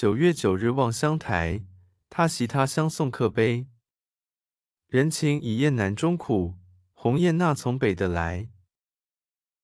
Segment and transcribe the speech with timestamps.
[0.00, 1.64] 九月九日望乡台
[2.08, 3.66] 他席他乡送客杯。
[4.86, 6.54] 人情已厌南中苦
[6.92, 8.48] 鸿雁那从北的来